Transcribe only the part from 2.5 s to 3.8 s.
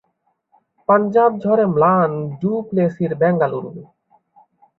প্লেসির Bengaluru